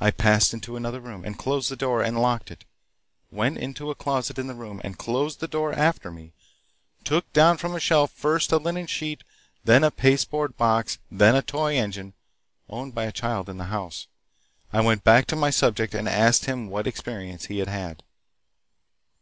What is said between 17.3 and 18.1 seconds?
he had had.